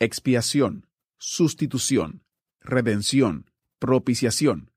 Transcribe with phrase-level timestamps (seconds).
[0.00, 0.86] Expiación,
[1.18, 2.22] sustitución,
[2.60, 3.50] redención,
[3.80, 4.70] propiciación.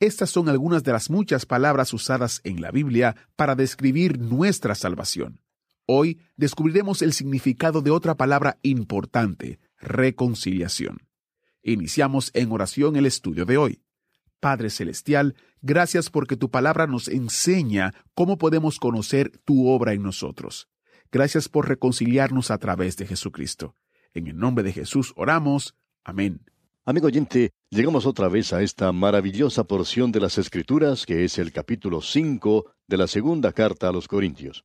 [0.00, 5.40] Estas son algunas de las muchas palabras usadas en la Biblia para describir nuestra salvación.
[5.86, 11.08] Hoy descubriremos el significado de otra palabra importante, reconciliación.
[11.62, 13.82] Iniciamos en oración el estudio de hoy.
[14.40, 20.68] Padre Celestial, gracias porque tu palabra nos enseña cómo podemos conocer tu obra en nosotros.
[21.10, 23.74] Gracias por reconciliarnos a través de Jesucristo.
[24.16, 25.74] En el nombre de Jesús oramos.
[26.02, 26.40] Amén.
[26.86, 31.52] Amigo oyente, llegamos otra vez a esta maravillosa porción de las Escrituras que es el
[31.52, 34.64] capítulo 5 de la segunda carta a los Corintios.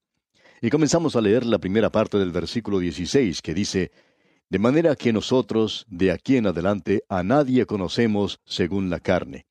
[0.62, 3.92] Y comenzamos a leer la primera parte del versículo 16 que dice,
[4.50, 9.47] De manera que nosotros, de aquí en adelante, a nadie conocemos según la carne.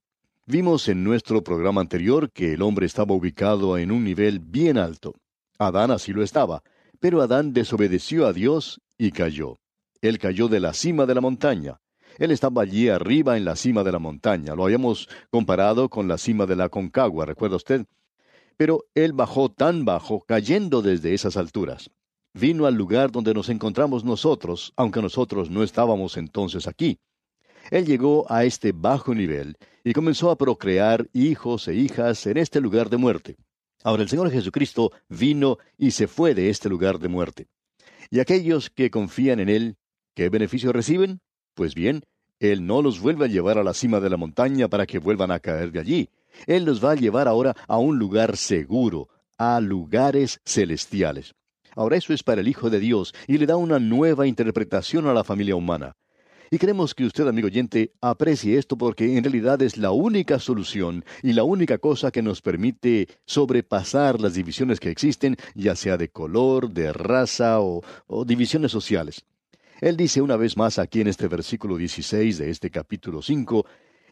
[0.46, 5.12] Vimos en nuestro programa anterior que el hombre estaba ubicado en un nivel bien alto.
[5.58, 6.62] Adán así lo estaba,
[7.00, 9.58] pero Adán desobedeció a Dios y cayó.
[10.02, 11.80] Él cayó de la cima de la montaña.
[12.18, 14.54] Él estaba allí arriba en la cima de la montaña.
[14.54, 17.86] Lo habíamos comparado con la cima de la Concagua, ¿recuerda usted?
[18.56, 21.90] Pero él bajó tan bajo, cayendo desde esas alturas.
[22.34, 26.98] Vino al lugar donde nos encontramos nosotros, aunque nosotros no estábamos entonces aquí.
[27.70, 32.60] Él llegó a este bajo nivel y comenzó a procrear hijos e hijas en este
[32.60, 33.36] lugar de muerte.
[33.82, 37.48] Ahora el Señor Jesucristo vino y se fue de este lugar de muerte.
[38.10, 39.76] Y aquellos que confían en Él,
[40.14, 41.20] ¿qué beneficio reciben?
[41.54, 42.04] Pues bien,
[42.38, 45.30] Él no los vuelve a llevar a la cima de la montaña para que vuelvan
[45.30, 46.08] a caer de allí.
[46.46, 51.34] Él los va a llevar ahora a un lugar seguro, a lugares celestiales.
[51.74, 55.14] Ahora eso es para el Hijo de Dios y le da una nueva interpretación a
[55.14, 55.96] la familia humana.
[56.52, 61.04] Y queremos que usted, amigo oyente, aprecie esto porque en realidad es la única solución
[61.22, 66.08] y la única cosa que nos permite sobrepasar las divisiones que existen, ya sea de
[66.08, 69.24] color, de raza o, o divisiones sociales.
[69.80, 73.64] Él dice una vez más aquí en este versículo 16 de este capítulo 5,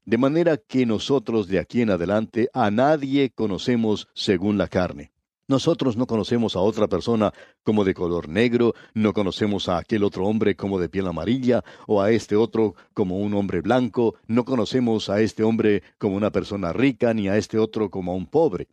[0.07, 5.13] de manera que nosotros de aquí en adelante a nadie conocemos según la carne.
[5.47, 7.35] Nosotros no conocemos a otra persona
[7.65, 12.01] como de color negro, no conocemos a aquel otro hombre como de piel amarilla, o
[12.01, 16.73] a este otro como un hombre blanco, no conocemos a este hombre como una persona
[16.73, 18.69] rica, ni a este otro como a un pobre.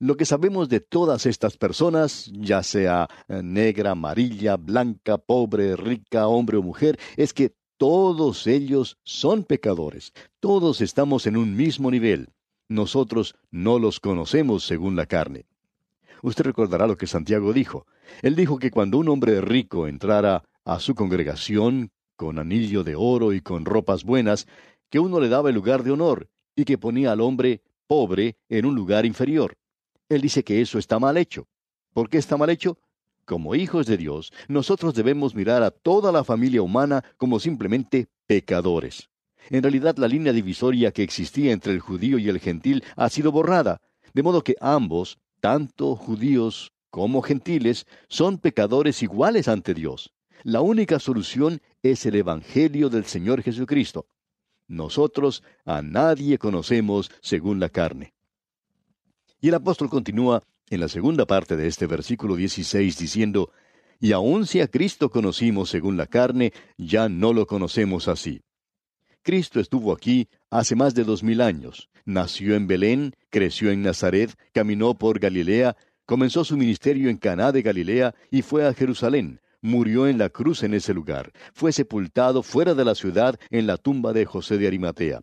[0.00, 6.28] Lo que sabemos de todas estas personas, ya sea eh, negra, amarilla, blanca, pobre, rica,
[6.28, 10.12] hombre o mujer, es que todos ellos son pecadores.
[10.38, 12.28] Todos estamos en un mismo nivel.
[12.68, 15.46] Nosotros no los conocemos según la carne.
[16.22, 17.86] Usted recordará lo que Santiago dijo.
[18.22, 23.32] Él dijo que cuando un hombre rico entrara a su congregación con anillo de oro
[23.32, 24.46] y con ropas buenas,
[24.90, 28.64] que uno le daba el lugar de honor y que ponía al hombre pobre en
[28.64, 29.56] un lugar inferior.
[30.08, 31.46] Él dice que eso está mal hecho.
[31.92, 32.78] ¿Por qué está mal hecho?
[33.24, 39.10] Como hijos de Dios, nosotros debemos mirar a toda la familia humana como simplemente pecadores.
[39.50, 43.32] En realidad la línea divisoria que existía entre el judío y el gentil ha sido
[43.32, 43.80] borrada,
[44.14, 50.14] de modo que ambos, tanto judíos como gentiles, son pecadores iguales ante Dios.
[50.42, 54.06] La única solución es el Evangelio del Señor Jesucristo.
[54.68, 58.14] Nosotros a nadie conocemos según la carne.
[59.40, 63.52] Y el apóstol continúa en la segunda parte de este versículo 16 diciendo,
[64.00, 68.42] Y aun si a Cristo conocimos según la carne, ya no lo conocemos así.
[69.22, 71.88] Cristo estuvo aquí hace más de dos mil años.
[72.04, 77.62] Nació en Belén, creció en Nazaret, caminó por Galilea, comenzó su ministerio en Caná de
[77.62, 79.40] Galilea y fue a Jerusalén.
[79.60, 81.32] Murió en la cruz en ese lugar.
[81.52, 85.20] Fue sepultado fuera de la ciudad en la tumba de José de Arimatea.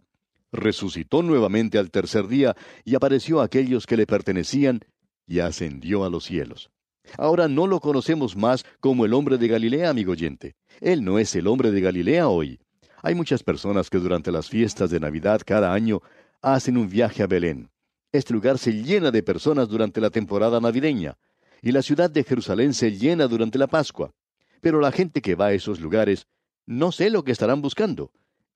[0.55, 4.81] Resucitó nuevamente al tercer día y apareció a aquellos que le pertenecían
[5.27, 6.71] y ascendió a los cielos.
[7.17, 10.55] Ahora no lo conocemos más como el hombre de Galilea, amigo oyente.
[10.81, 12.59] Él no es el hombre de Galilea hoy.
[13.01, 16.01] Hay muchas personas que durante las fiestas de Navidad cada año
[16.41, 17.69] hacen un viaje a Belén.
[18.11, 21.17] Este lugar se llena de personas durante la temporada navideña,
[21.61, 24.11] y la ciudad de Jerusalén se llena durante la Pascua.
[24.61, 26.27] Pero la gente que va a esos lugares,
[26.65, 28.11] no sé lo que estarán buscando.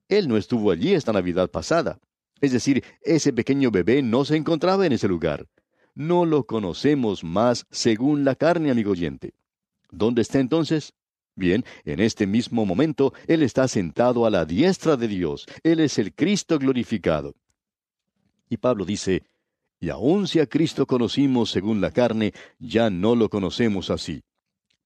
[0.10, 2.00] Él no estuvo allí esta Navidad pasada.
[2.42, 5.48] Es decir, ese pequeño bebé no se encontraba en ese lugar.
[5.94, 9.34] No lo conocemos más según la carne, amigo oyente.
[9.92, 10.94] ¿Dónde está entonces?
[11.36, 15.46] Bien, en este mismo momento Él está sentado a la diestra de Dios.
[15.64, 17.36] Él es el Cristo glorificado.
[18.50, 19.24] Y Pablo dice,
[19.80, 24.24] y aun si a Cristo conocimos según la carne, ya no lo conocemos así.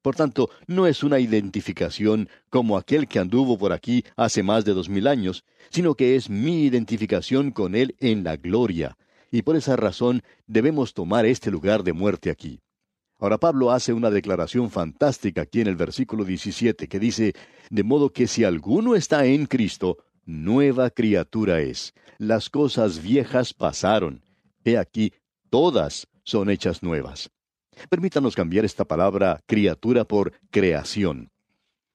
[0.03, 4.73] Por tanto, no es una identificación como aquel que anduvo por aquí hace más de
[4.73, 8.97] dos mil años, sino que es mi identificación con Él en la gloria,
[9.31, 12.59] y por esa razón debemos tomar este lugar de muerte aquí.
[13.17, 17.33] Ahora Pablo hace una declaración fantástica aquí en el versículo 17 que dice,
[17.69, 21.93] de modo que si alguno está en Cristo, nueva criatura es.
[22.17, 24.21] Las cosas viejas pasaron.
[24.65, 25.13] He aquí,
[25.49, 27.32] todas son hechas nuevas.
[27.89, 31.31] Permítanos cambiar esta palabra criatura por creación.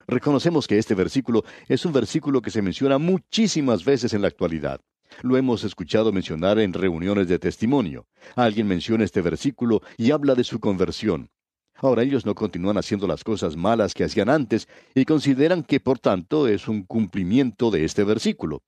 [0.07, 4.81] Reconocemos que este versículo es un versículo que se menciona muchísimas veces en la actualidad.
[5.21, 8.07] Lo hemos escuchado mencionar en reuniones de testimonio.
[8.35, 11.29] Alguien menciona este versículo y habla de su conversión.
[11.75, 15.99] Ahora ellos no continúan haciendo las cosas malas que hacían antes y consideran que por
[15.99, 18.63] tanto es un cumplimiento de este versículo.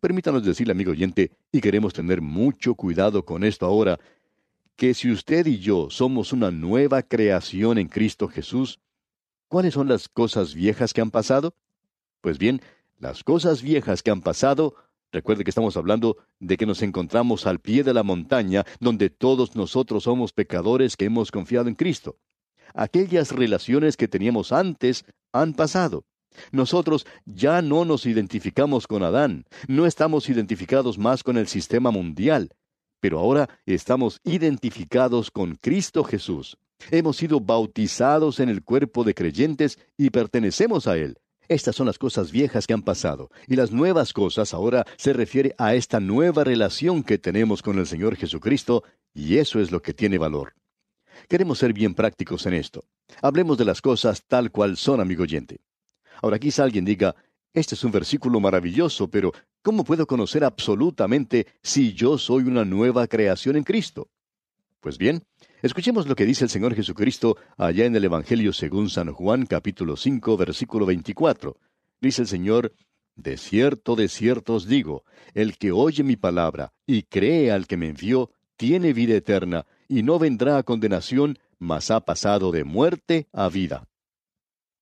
[0.00, 3.98] Permítanos decirle, amigo oyente, y queremos tener mucho cuidado con esto ahora,
[4.76, 8.80] que si usted y yo somos una nueva creación en Cristo Jesús,
[9.48, 11.54] ¿cuáles son las cosas viejas que han pasado?
[12.20, 12.60] Pues bien,
[12.98, 14.74] las cosas viejas que han pasado,
[15.12, 19.54] recuerde que estamos hablando de que nos encontramos al pie de la montaña donde todos
[19.54, 22.16] nosotros somos pecadores que hemos confiado en Cristo.
[22.74, 26.04] Aquellas relaciones que teníamos antes han pasado.
[26.50, 32.50] Nosotros ya no nos identificamos con Adán, no estamos identificados más con el sistema mundial,
[33.04, 36.56] pero ahora estamos identificados con Cristo Jesús.
[36.90, 41.18] Hemos sido bautizados en el cuerpo de creyentes y pertenecemos a Él.
[41.46, 45.54] Estas son las cosas viejas que han pasado, y las nuevas cosas ahora se refiere
[45.58, 49.92] a esta nueva relación que tenemos con el Señor Jesucristo, y eso es lo que
[49.92, 50.54] tiene valor.
[51.28, 52.84] Queremos ser bien prácticos en esto.
[53.20, 55.60] Hablemos de las cosas tal cual son, amigo oyente.
[56.22, 57.14] Ahora quizá alguien diga,
[57.54, 63.06] este es un versículo maravilloso, pero ¿cómo puedo conocer absolutamente si yo soy una nueva
[63.06, 64.08] creación en Cristo?
[64.80, 65.22] Pues bien,
[65.62, 69.96] escuchemos lo que dice el Señor Jesucristo allá en el Evangelio según San Juan capítulo
[69.96, 71.56] 5 versículo 24.
[72.00, 72.74] Dice el Señor,
[73.14, 77.76] De cierto, de cierto os digo, el que oye mi palabra y cree al que
[77.76, 83.28] me envió, tiene vida eterna, y no vendrá a condenación, mas ha pasado de muerte
[83.32, 83.88] a vida.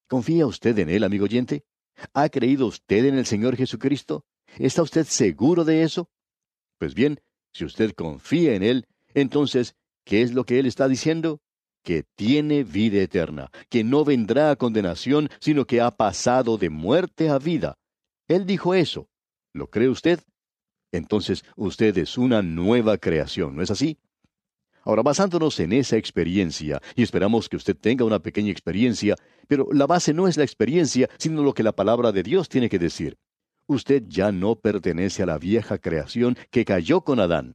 [0.09, 1.65] ¿Confía usted en él, amigo oyente?
[2.15, 4.25] ¿Ha creído usted en el Señor Jesucristo?
[4.59, 6.11] ¿Está usted seguro de eso?
[6.79, 7.21] Pues bien,
[7.53, 11.41] si usted confía en Él, entonces, ¿qué es lo que Él está diciendo?
[11.83, 17.29] Que tiene vida eterna, que no vendrá a condenación, sino que ha pasado de muerte
[17.29, 17.79] a vida.
[18.29, 19.09] Él dijo eso.
[19.53, 20.21] ¿Lo cree usted?
[20.93, 23.99] Entonces usted es una nueva creación, ¿no es así?
[24.85, 29.15] Ahora, basándonos en esa experiencia, y esperamos que usted tenga una pequeña experiencia,
[29.47, 32.69] pero la base no es la experiencia, sino lo que la palabra de Dios tiene
[32.69, 33.17] que decir.
[33.67, 37.55] Usted ya no pertenece a la vieja creación que cayó con Adán.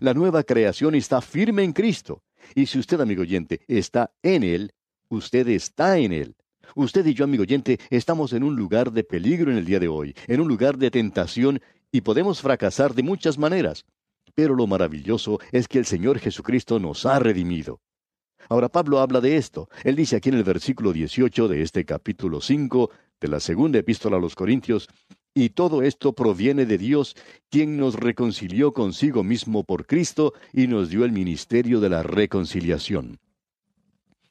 [0.00, 2.22] La nueva creación está firme en Cristo.
[2.54, 4.72] Y si usted, amigo oyente, está en Él,
[5.08, 6.36] usted está en Él.
[6.74, 9.88] Usted y yo, amigo oyente, estamos en un lugar de peligro en el día de
[9.88, 11.60] hoy, en un lugar de tentación,
[11.92, 13.84] y podemos fracasar de muchas maneras.
[14.36, 17.80] Pero lo maravilloso es que el Señor Jesucristo nos ha redimido.
[18.50, 19.70] Ahora Pablo habla de esto.
[19.82, 24.18] Él dice aquí en el versículo 18 de este capítulo 5 de la segunda epístola
[24.18, 24.88] a los Corintios,
[25.34, 27.16] y todo esto proviene de Dios,
[27.50, 33.18] quien nos reconcilió consigo mismo por Cristo y nos dio el ministerio de la reconciliación.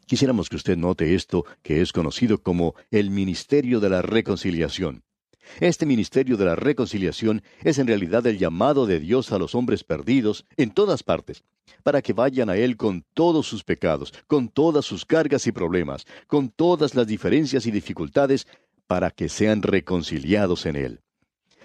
[0.05, 5.03] Quisiéramos que usted note esto, que es conocido como el ministerio de la reconciliación.
[5.59, 9.83] Este ministerio de la reconciliación es en realidad el llamado de Dios a los hombres
[9.83, 11.43] perdidos en todas partes,
[11.83, 16.05] para que vayan a Él con todos sus pecados, con todas sus cargas y problemas,
[16.27, 18.47] con todas las diferencias y dificultades,
[18.87, 21.01] para que sean reconciliados en Él.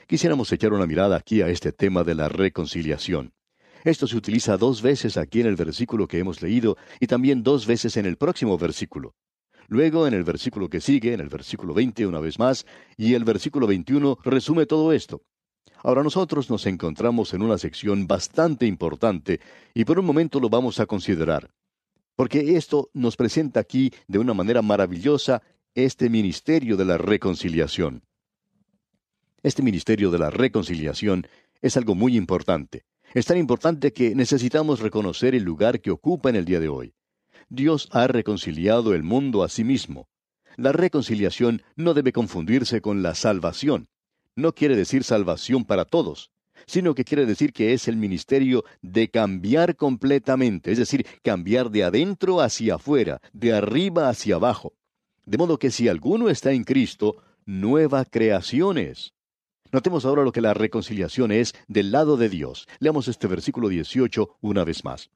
[0.07, 3.33] Quisiéramos echar una mirada aquí a este tema de la reconciliación.
[3.85, 7.67] Esto se utiliza dos veces aquí en el versículo que hemos leído y también dos
[7.67, 9.15] veces en el próximo versículo.
[9.71, 13.23] Luego, en el versículo que sigue, en el versículo 20 una vez más, y el
[13.23, 15.23] versículo 21 resume todo esto.
[15.85, 19.39] Ahora nosotros nos encontramos en una sección bastante importante
[19.73, 21.53] y por un momento lo vamos a considerar.
[22.17, 25.41] Porque esto nos presenta aquí de una manera maravillosa
[25.77, 28.03] este ministerio de la reconciliación.
[29.45, 31.29] Este ministerio de la reconciliación
[31.63, 32.87] es algo muy importante.
[33.15, 36.93] Es tan importante que necesitamos reconocer el lugar que ocupa en el día de hoy.
[37.53, 40.09] Dios ha reconciliado el mundo a sí mismo.
[40.57, 43.89] La reconciliación no debe confundirse con la salvación.
[44.37, 46.31] No quiere decir salvación para todos,
[46.67, 51.83] sino que quiere decir que es el ministerio de cambiar completamente, es decir, cambiar de
[51.83, 54.75] adentro hacia afuera, de arriba hacia abajo.
[55.27, 57.17] De modo que si alguno está en Cristo,
[57.47, 59.13] nueva creación es.
[59.73, 62.69] Notemos ahora lo que la reconciliación es del lado de Dios.
[62.79, 65.11] Leamos este versículo 18 una vez más.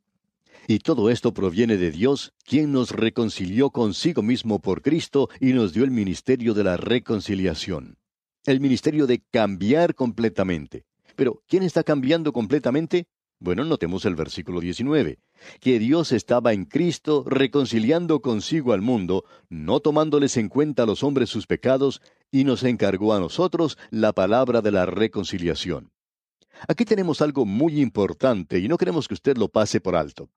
[0.66, 5.74] Y todo esto proviene de Dios, quien nos reconcilió consigo mismo por Cristo y nos
[5.74, 7.98] dio el ministerio de la reconciliación.
[8.46, 10.84] El ministerio de cambiar completamente.
[11.16, 13.06] Pero, ¿quién está cambiando completamente?
[13.40, 15.18] Bueno, notemos el versículo 19,
[15.60, 21.02] que Dios estaba en Cristo reconciliando consigo al mundo, no tomándoles en cuenta a los
[21.02, 25.92] hombres sus pecados, y nos encargó a nosotros la palabra de la reconciliación.
[26.68, 30.30] Aquí tenemos algo muy importante y no queremos que usted lo pase por alto.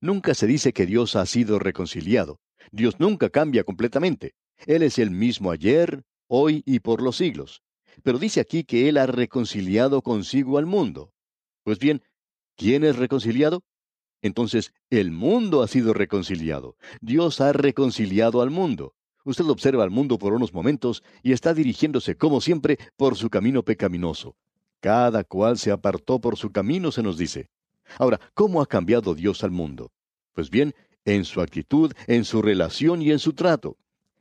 [0.00, 2.40] Nunca se dice que Dios ha sido reconciliado.
[2.72, 4.34] Dios nunca cambia completamente.
[4.66, 7.62] Él es el mismo ayer, hoy y por los siglos.
[8.02, 11.12] Pero dice aquí que Él ha reconciliado consigo al mundo.
[11.64, 12.02] Pues bien,
[12.56, 13.62] ¿quién es reconciliado?
[14.22, 16.76] Entonces, el mundo ha sido reconciliado.
[17.00, 18.94] Dios ha reconciliado al mundo.
[19.24, 23.62] Usted observa al mundo por unos momentos y está dirigiéndose, como siempre, por su camino
[23.62, 24.36] pecaminoso.
[24.80, 27.50] Cada cual se apartó por su camino, se nos dice.
[27.98, 29.90] Ahora, ¿cómo ha cambiado Dios al mundo?
[30.32, 33.76] Pues bien, en su actitud, en su relación y en su trato.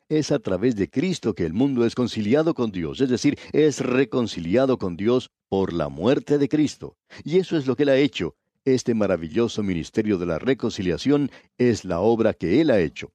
[0.08, 3.80] Es a través de Cristo que el mundo es conciliado con Dios, es decir, es
[3.80, 6.98] reconciliado con Dios por la muerte de Cristo.
[7.24, 8.36] Y eso es lo que Él ha hecho.
[8.66, 13.12] Este maravilloso ministerio de la reconciliación es la obra que Él ha hecho.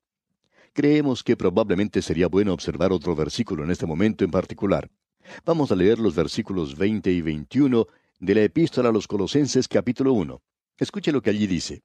[0.72, 4.90] Creemos que probablemente sería bueno observar otro versículo en este momento en particular.
[5.44, 7.86] Vamos a leer los versículos 20 y 21
[8.24, 10.40] de la epístola a los Colosenses capítulo 1.
[10.78, 11.82] Escuche lo que allí dice.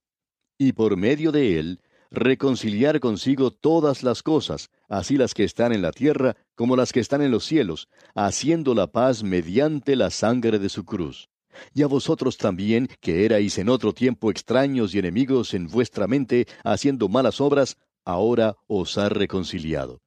[0.58, 1.81] Y por medio de él,
[2.12, 7.01] reconciliar consigo todas las cosas, así las que están en la tierra como las que
[7.01, 11.29] están en los cielos, haciendo la paz mediante la sangre de su cruz.
[11.74, 16.48] Y a vosotros también, que erais en otro tiempo extraños y enemigos en vuestra mente,
[16.63, 20.00] haciendo malas obras, ahora os ha reconciliado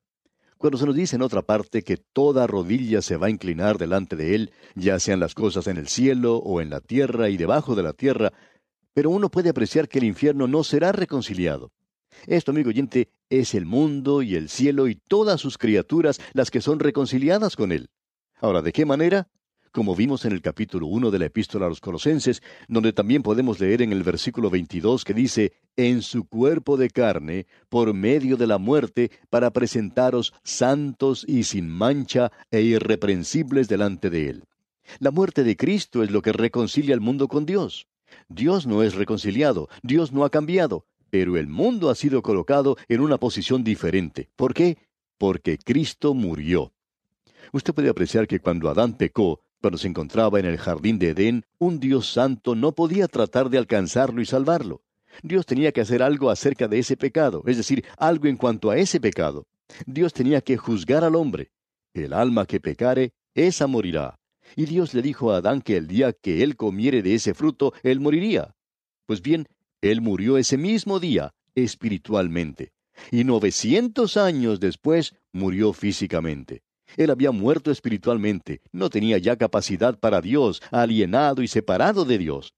[0.63, 4.15] cuando se nos dice en otra parte que toda rodilla se va a inclinar delante
[4.15, 7.75] de Él, ya sean las cosas en el cielo o en la tierra y debajo
[7.75, 8.33] de la tierra,
[8.95, 11.73] pero uno puede apreciar que el infierno no será reconciliado.
[12.29, 16.61] Esto, amigo oyente, es el mundo y el cielo y todas sus criaturas las que
[16.61, 17.89] son reconciliadas con Él.
[18.41, 19.27] Ahora, ¿de qué manera?
[19.73, 23.59] Como vimos en el capítulo 1 de la epístola a los Colosenses, donde también podemos
[23.59, 28.47] leer en el versículo 22 que dice, en su cuerpo de carne, por medio de
[28.47, 34.45] la muerte, para presentaros santos y sin mancha e irreprensibles delante de Él.
[34.99, 37.87] La muerte de Cristo es lo que reconcilia al mundo con Dios.
[38.29, 43.01] Dios no es reconciliado, Dios no ha cambiado, pero el mundo ha sido colocado en
[43.01, 44.29] una posición diferente.
[44.37, 44.77] ¿Por qué?
[45.17, 46.73] Porque Cristo murió.
[47.53, 51.47] Usted puede apreciar que cuando Adán pecó, cuando se encontraba en el jardín de Edén,
[51.59, 54.83] un Dios santo no podía tratar de alcanzarlo y salvarlo.
[55.23, 58.77] Dios tenía que hacer algo acerca de ese pecado, es decir, algo en cuanto a
[58.77, 59.47] ese pecado.
[59.87, 61.53] Dios tenía que juzgar al hombre.
[61.95, 64.19] El alma que pecare, esa morirá.
[64.57, 67.73] Y Dios le dijo a Adán que el día que él comiere de ese fruto,
[67.85, 68.57] él moriría.
[69.07, 69.47] Pues bien,
[69.81, 72.73] él murió ese mismo día, espiritualmente.
[73.13, 76.65] Y novecientos años después murió físicamente.
[76.97, 82.55] Él había muerto espiritualmente, no tenía ya capacidad para Dios, alienado y separado de Dios.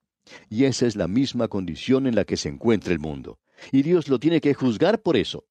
[0.48, 3.38] Y esa es la misma condición en la que se encuentra el mundo.
[3.72, 5.44] Y Dios lo tiene que juzgar por eso.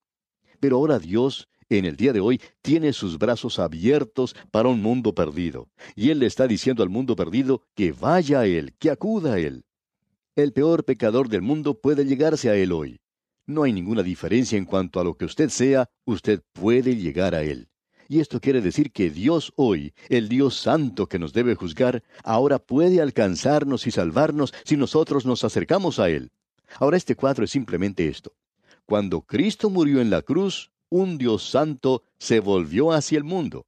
[0.60, 5.14] Pero ahora Dios, en el día de hoy, tiene sus brazos abiertos para un mundo
[5.14, 5.68] perdido.
[5.94, 9.38] Y Él le está diciendo al mundo perdido que vaya a Él, que acuda a
[9.38, 9.64] Él.
[10.36, 13.00] El peor pecador del mundo puede llegarse a Él hoy.
[13.46, 17.42] No hay ninguna diferencia en cuanto a lo que usted sea, usted puede llegar a
[17.42, 17.68] Él.
[18.08, 22.58] Y esto quiere decir que Dios hoy, el Dios santo que nos debe juzgar, ahora
[22.58, 26.30] puede alcanzarnos y salvarnos si nosotros nos acercamos a Él.
[26.78, 28.32] Ahora este cuadro es simplemente esto.
[28.86, 33.66] Cuando Cristo murió en la cruz, un Dios santo se volvió hacia el mundo.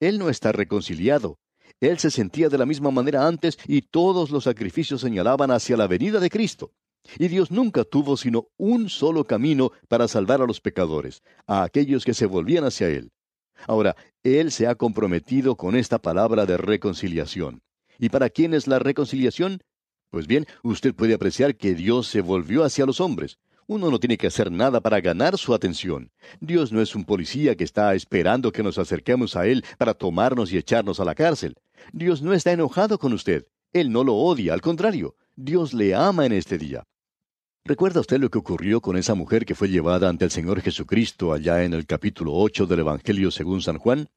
[0.00, 1.38] Él no está reconciliado.
[1.80, 5.86] Él se sentía de la misma manera antes y todos los sacrificios señalaban hacia la
[5.86, 6.72] venida de Cristo.
[7.18, 12.04] Y Dios nunca tuvo sino un solo camino para salvar a los pecadores, a aquellos
[12.04, 13.12] que se volvían hacia Él.
[13.66, 17.62] Ahora, Él se ha comprometido con esta palabra de reconciliación.
[17.98, 19.62] ¿Y para quién es la reconciliación?
[20.10, 23.38] Pues bien, usted puede apreciar que Dios se volvió hacia los hombres.
[23.66, 26.12] Uno no tiene que hacer nada para ganar su atención.
[26.40, 30.52] Dios no es un policía que está esperando que nos acerquemos a Él para tomarnos
[30.52, 31.56] y echarnos a la cárcel.
[31.92, 33.46] Dios no está enojado con usted.
[33.72, 36.84] Él no lo odia, al contrario, Dios le ama en este día.
[37.68, 41.32] ¿Recuerda usted lo que ocurrió con esa mujer que fue llevada ante el Señor Jesucristo
[41.32, 44.08] allá en el capítulo 8 del Evangelio según San Juan?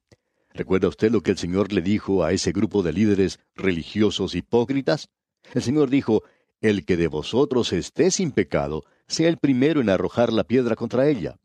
[0.53, 5.09] ¿Recuerda usted lo que el Señor le dijo a ese grupo de líderes religiosos hipócritas?
[5.51, 6.21] El Señor dijo,
[6.61, 11.07] El que de vosotros esté sin pecado, sea el primero en arrojar la piedra contra
[11.07, 11.37] ella.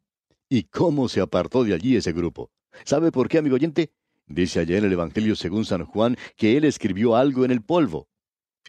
[0.50, 2.50] ¿Y cómo se apartó de allí ese grupo?
[2.84, 3.94] ¿Sabe por qué, amigo oyente?
[4.26, 8.08] Dice allá en el Evangelio según San Juan que él escribió algo en el polvo.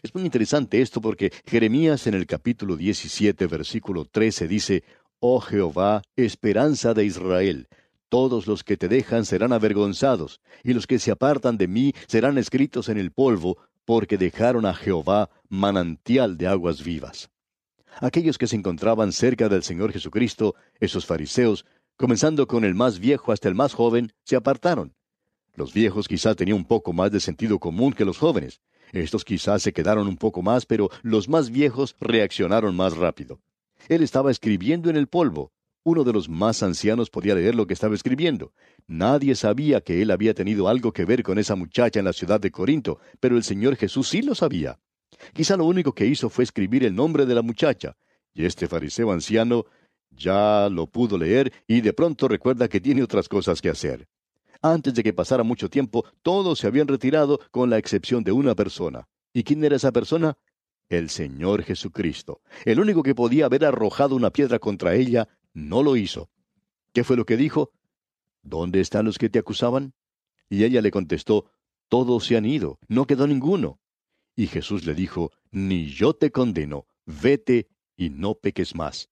[0.02, 4.84] Es muy interesante esto porque Jeremías en el capítulo 17, versículo 13 dice,
[5.20, 7.68] Oh Jehová, esperanza de Israel,
[8.08, 12.36] todos los que te dejan serán avergonzados, y los que se apartan de mí serán
[12.36, 17.30] escritos en el polvo, porque dejaron a Jehová manantial de aguas vivas.
[18.00, 21.64] Aquellos que se encontraban cerca del Señor Jesucristo, esos fariseos,
[21.96, 24.94] comenzando con el más viejo hasta el más joven, se apartaron.
[25.54, 28.60] Los viejos quizás tenían un poco más de sentido común que los jóvenes.
[28.92, 33.40] Estos quizás se quedaron un poco más, pero los más viejos reaccionaron más rápido.
[33.88, 35.52] Él estaba escribiendo en el polvo.
[35.84, 38.52] Uno de los más ancianos podía leer lo que estaba escribiendo.
[38.88, 42.40] Nadie sabía que él había tenido algo que ver con esa muchacha en la ciudad
[42.40, 44.80] de Corinto, pero el Señor Jesús sí lo sabía.
[45.32, 47.96] Quizá lo único que hizo fue escribir el nombre de la muchacha,
[48.34, 49.64] y este fariseo anciano
[50.10, 54.08] ya lo pudo leer y de pronto recuerda que tiene otras cosas que hacer.
[54.62, 58.54] Antes de que pasara mucho tiempo, todos se habían retirado con la excepción de una
[58.54, 59.08] persona.
[59.32, 60.36] ¿Y quién era esa persona?
[60.88, 62.40] El Señor Jesucristo.
[62.64, 66.30] El único que podía haber arrojado una piedra contra ella, no lo hizo.
[66.92, 67.72] ¿Qué fue lo que dijo?
[68.42, 69.94] ¿Dónde están los que te acusaban?
[70.48, 71.50] Y ella le contestó,
[71.88, 73.80] Todos se han ido, no quedó ninguno.
[74.36, 79.08] Y Jesús le dijo, Ni yo te condeno, vete y no peques más.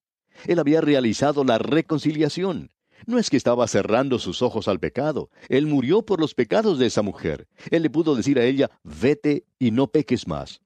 [0.47, 2.71] Él había realizado la reconciliación.
[3.07, 5.31] No es que estaba cerrando sus ojos al pecado.
[5.49, 7.47] Él murió por los pecados de esa mujer.
[7.71, 10.61] Él le pudo decir a ella, vete y no peques más.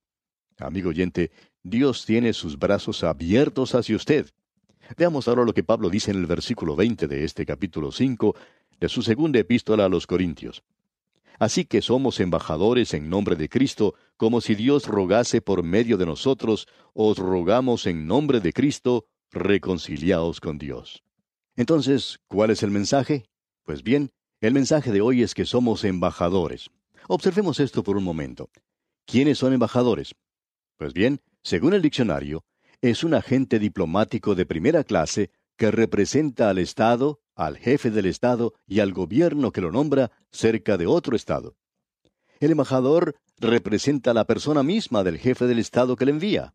[0.59, 1.31] Amigo oyente,
[1.63, 4.31] Dios tiene sus brazos abiertos hacia usted.
[4.97, 8.35] Veamos ahora lo que Pablo dice en el versículo 20 de este capítulo 5
[8.81, 10.63] de su segunda epístola a los Corintios.
[11.39, 16.07] Así que somos embajadores en nombre de Cristo, como si Dios rogase por medio de
[16.07, 21.05] nosotros, os rogamos en nombre de Cristo, reconciliaos con Dios.
[21.59, 23.25] Entonces, ¿cuál es el mensaje?
[23.65, 26.71] Pues bien, el mensaje de hoy es que somos embajadores.
[27.09, 28.49] Observemos esto por un momento.
[29.07, 30.15] ¿Quiénes son embajadores?
[30.77, 32.45] Pues bien, según el diccionario,
[32.81, 38.55] es un agente diplomático de primera clase que representa al Estado, al jefe del Estado
[38.65, 41.57] y al gobierno que lo nombra cerca de otro Estado.
[42.39, 46.55] El embajador representa a la persona misma del jefe del Estado que le envía.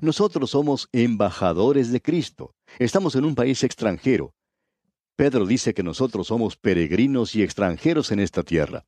[0.00, 2.54] Nosotros somos embajadores de Cristo.
[2.78, 4.34] Estamos en un país extranjero.
[5.16, 8.84] Pedro dice que nosotros somos peregrinos y extranjeros en esta tierra.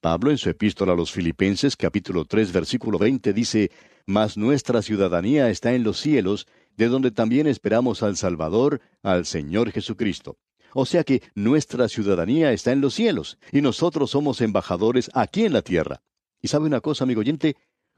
[0.00, 3.72] Pablo en su epístola a los Filipenses capítulo 3 versículo 20 dice,
[4.06, 9.72] Mas nuestra ciudadanía está en los cielos, de donde también esperamos al Salvador, al Señor
[9.72, 10.38] Jesucristo.
[10.74, 15.54] O sea que nuestra ciudadanía está en los cielos, y nosotros somos embajadores aquí en
[15.54, 16.02] la tierra.
[16.40, 17.56] Y sabe una cosa, amigo oyente,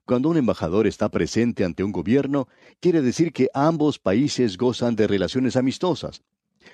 [0.08, 2.48] cuando un embajador está presente ante un gobierno,
[2.80, 6.22] quiere decir que ambos países gozan de relaciones amistosas.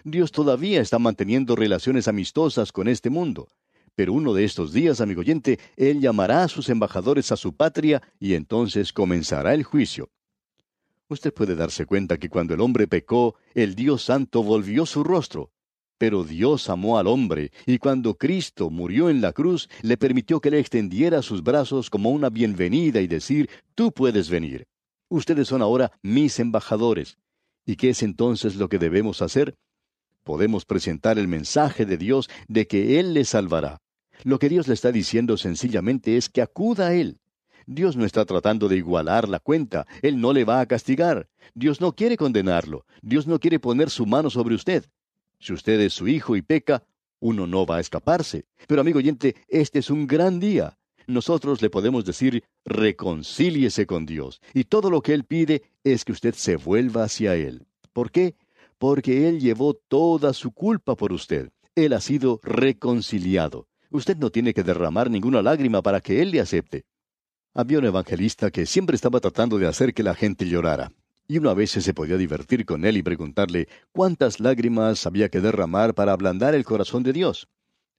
[0.05, 3.49] Dios todavía está manteniendo relaciones amistosas con este mundo.
[3.97, 8.03] Pero uno de estos días, amigo oyente, Él llamará a sus embajadores a su patria
[8.21, 10.11] y entonces comenzará el juicio.
[11.09, 15.51] Usted puede darse cuenta que cuando el hombre pecó, el Dios Santo volvió su rostro.
[16.05, 20.51] Pero Dios amó al hombre, y cuando Cristo murió en la cruz, le permitió que
[20.51, 24.67] le extendiera sus brazos como una bienvenida y decir, tú puedes venir.
[25.09, 27.17] Ustedes son ahora mis embajadores.
[27.65, 29.55] ¿Y qué es entonces lo que debemos hacer?
[30.25, 33.81] Podemos presentar el mensaje de Dios de que Él le salvará.
[34.25, 37.19] Lo que Dios le está diciendo sencillamente es que acuda a Él.
[37.65, 41.31] Dios no está tratando de igualar la cuenta, Él no le va a castigar.
[41.55, 44.85] Dios no quiere condenarlo, Dios no quiere poner su mano sobre usted.
[45.45, 46.85] Si usted es su hijo y peca,
[47.21, 48.47] uno no va a escaparse.
[48.67, 50.79] Pero amigo oyente, este es un gran día.
[51.07, 54.41] Nosotros le podemos decir, reconcíliese con Dios.
[54.55, 57.67] Y todo lo que Él pide es que usted se vuelva hacia Él.
[57.93, 58.37] ¿Por qué?
[58.79, 61.51] Porque Él llevó toda su culpa por usted.
[61.75, 63.69] Él ha sido reconciliado.
[63.91, 66.87] Usted no tiene que derramar ninguna lágrima para que Él le acepte.
[67.53, 70.91] Había un evangelista que siempre estaba tratando de hacer que la gente llorara
[71.27, 75.41] y uno a veces se podía divertir con él y preguntarle cuántas lágrimas había que
[75.41, 77.49] derramar para ablandar el corazón de Dios.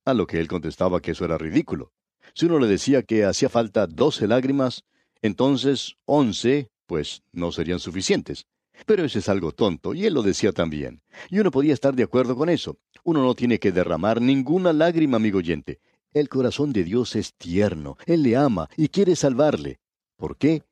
[0.06, 1.92] A lo que él contestaba que eso era ridículo.
[2.34, 4.84] Si uno le decía que hacía falta doce lágrimas,
[5.22, 8.46] entonces once, pues no serían suficientes.
[8.86, 11.02] Pero eso es algo tonto, y él lo decía también.
[11.30, 12.78] Y uno podía estar de acuerdo con eso.
[13.04, 15.80] Uno no tiene que derramar ninguna lágrima, amigo oyente.
[16.14, 19.80] El corazón de Dios es tierno, Él le ama y quiere salvarle.
[20.16, 20.64] ¿Por qué?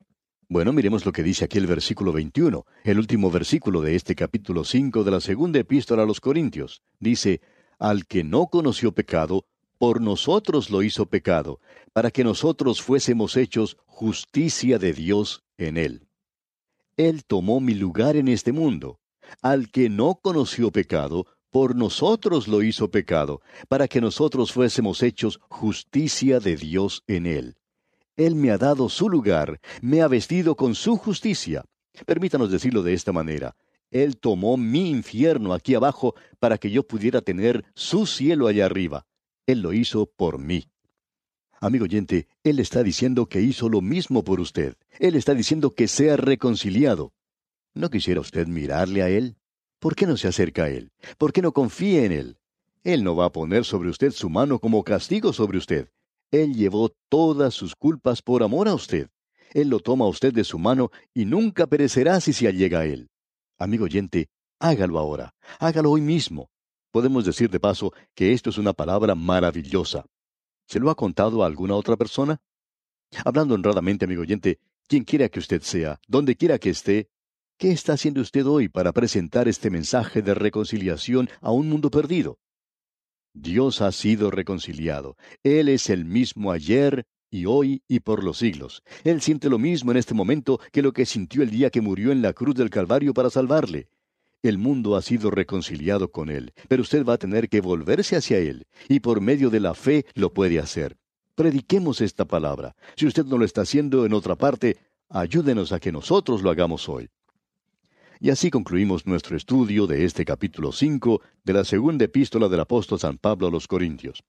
[0.54, 4.62] Bueno, miremos lo que dice aquí el versículo 21, el último versículo de este capítulo
[4.62, 6.80] 5 de la segunda epístola a los Corintios.
[7.00, 7.40] Dice,
[7.80, 9.46] Al que no conoció pecado,
[9.78, 11.58] por nosotros lo hizo pecado,
[11.92, 16.06] para que nosotros fuésemos hechos justicia de Dios en él.
[16.96, 19.00] Él tomó mi lugar en este mundo.
[19.42, 25.40] Al que no conoció pecado, por nosotros lo hizo pecado, para que nosotros fuésemos hechos
[25.48, 27.56] justicia de Dios en él.
[28.16, 31.64] Él me ha dado su lugar, me ha vestido con su justicia.
[32.06, 33.56] Permítanos decirlo de esta manera.
[33.90, 39.06] Él tomó mi infierno aquí abajo para que yo pudiera tener su cielo allá arriba.
[39.46, 40.68] Él lo hizo por mí.
[41.60, 44.76] Amigo oyente, Él está diciendo que hizo lo mismo por usted.
[44.98, 47.12] Él está diciendo que sea reconciliado.
[47.72, 49.36] ¿No quisiera usted mirarle a Él?
[49.78, 50.92] ¿Por qué no se acerca a Él?
[51.18, 52.38] ¿Por qué no confía en Él?
[52.82, 55.88] Él no va a poner sobre usted su mano como castigo sobre usted.
[56.34, 59.08] Él llevó todas sus culpas por amor a usted.
[59.52, 62.86] Él lo toma a usted de su mano y nunca perecerá si se allega a
[62.86, 63.08] Él.
[63.56, 64.26] Amigo oyente,
[64.58, 66.50] hágalo ahora, hágalo hoy mismo.
[66.90, 70.06] Podemos decir de paso que esto es una palabra maravillosa.
[70.66, 72.40] ¿Se lo ha contado a alguna otra persona?
[73.24, 77.10] Hablando honradamente, amigo oyente, quien quiera que usted sea, donde quiera que esté,
[77.58, 82.40] ¿qué está haciendo usted hoy para presentar este mensaje de reconciliación a un mundo perdido?
[83.34, 85.16] Dios ha sido reconciliado.
[85.42, 88.84] Él es el mismo ayer y hoy y por los siglos.
[89.02, 92.12] Él siente lo mismo en este momento que lo que sintió el día que murió
[92.12, 93.88] en la cruz del Calvario para salvarle.
[94.40, 98.38] El mundo ha sido reconciliado con Él, pero usted va a tener que volverse hacia
[98.38, 100.96] Él, y por medio de la fe lo puede hacer.
[101.34, 102.76] Prediquemos esta palabra.
[102.94, 104.76] Si usted no lo está haciendo en otra parte,
[105.08, 107.08] ayúdenos a que nosotros lo hagamos hoy.
[108.24, 112.98] Y así concluimos nuestro estudio de este capítulo 5 de la segunda epístola del apóstol
[112.98, 114.24] San Pablo a los Corintios.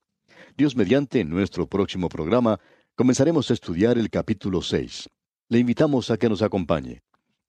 [0.58, 2.60] Dios mediante, nuestro próximo programa,
[2.96, 5.08] comenzaremos a estudiar el capítulo 6.
[5.48, 7.04] Le invitamos a que nos acompañe.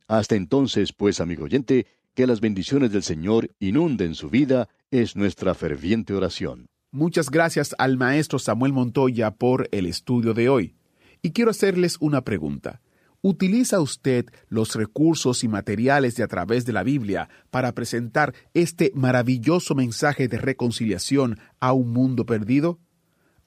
[0.06, 5.52] Hasta entonces, pues, amigo oyente, que las bendiciones del Señor inunden su vida es nuestra
[5.52, 6.68] ferviente oración.
[6.92, 10.76] Muchas gracias al maestro Samuel Montoya por el estudio de hoy.
[11.22, 12.82] Y quiero hacerles una pregunta.
[13.22, 18.92] ¿Utiliza usted los recursos y materiales de a través de la Biblia para presentar este
[18.94, 22.78] maravilloso mensaje de reconciliación a un mundo perdido?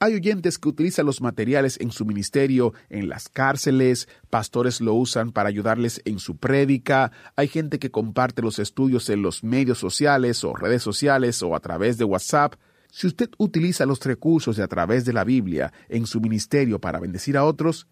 [0.01, 5.33] Hay oyentes que utilizan los materiales en su ministerio, en las cárceles, pastores lo usan
[5.33, 10.45] para ayudarles en su prédica, hay gente que comparte los estudios en los medios sociales
[10.45, 12.55] o redes sociales o a través de WhatsApp.
[12.89, 17.01] Si usted utiliza los recursos de a través de la Biblia en su ministerio para
[17.01, 17.85] bendecir a otros,